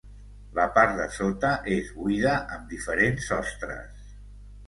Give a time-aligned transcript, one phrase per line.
[0.59, 4.11] La part de sota és buida amb diferents sostres.